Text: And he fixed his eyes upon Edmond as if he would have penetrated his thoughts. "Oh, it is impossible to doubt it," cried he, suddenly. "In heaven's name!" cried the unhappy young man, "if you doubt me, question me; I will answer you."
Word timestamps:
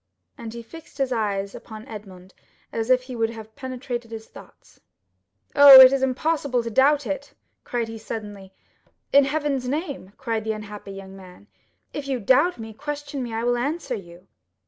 And 0.35 0.51
he 0.51 0.63
fixed 0.63 0.97
his 0.97 1.11
eyes 1.11 1.53
upon 1.53 1.87
Edmond 1.87 2.33
as 2.73 2.89
if 2.89 3.03
he 3.03 3.15
would 3.15 3.29
have 3.29 3.55
penetrated 3.55 4.09
his 4.09 4.25
thoughts. 4.27 4.79
"Oh, 5.55 5.79
it 5.79 5.93
is 5.93 6.01
impossible 6.01 6.63
to 6.63 6.71
doubt 6.71 7.05
it," 7.05 7.35
cried 7.63 7.87
he, 7.87 7.99
suddenly. 7.99 8.51
"In 9.13 9.25
heaven's 9.25 9.69
name!" 9.69 10.13
cried 10.17 10.43
the 10.43 10.53
unhappy 10.53 10.91
young 10.93 11.15
man, 11.15 11.45
"if 11.93 12.07
you 12.07 12.19
doubt 12.19 12.57
me, 12.57 12.73
question 12.73 13.21
me; 13.21 13.31
I 13.31 13.43
will 13.43 13.57
answer 13.57 13.93
you." 13.93 14.27